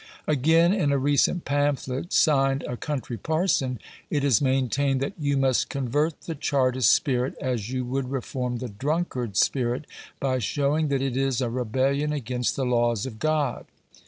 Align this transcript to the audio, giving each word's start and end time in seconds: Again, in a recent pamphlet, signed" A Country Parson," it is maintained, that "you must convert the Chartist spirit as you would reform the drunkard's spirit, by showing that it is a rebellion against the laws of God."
Again, 0.25 0.73
in 0.73 0.91
a 0.91 0.97
recent 0.97 1.45
pamphlet, 1.45 2.11
signed" 2.11 2.63
A 2.67 2.75
Country 2.75 3.17
Parson," 3.17 3.77
it 4.09 4.23
is 4.23 4.41
maintained, 4.41 4.99
that 4.99 5.13
"you 5.19 5.37
must 5.37 5.69
convert 5.69 6.21
the 6.21 6.33
Chartist 6.33 6.91
spirit 6.91 7.35
as 7.39 7.69
you 7.69 7.85
would 7.85 8.09
reform 8.09 8.57
the 8.57 8.69
drunkard's 8.69 9.41
spirit, 9.41 9.85
by 10.19 10.39
showing 10.39 10.87
that 10.87 11.03
it 11.03 11.15
is 11.15 11.39
a 11.39 11.51
rebellion 11.51 12.13
against 12.13 12.55
the 12.55 12.65
laws 12.65 13.05
of 13.05 13.19
God." 13.19 13.67